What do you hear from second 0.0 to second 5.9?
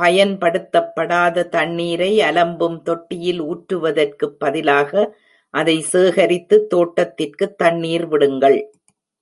பயன்படுத்தப்படாத தண்ணீரை அலம்பும் தொட்டியில் ஊற்றுவதற்கு பதிலாக, அதை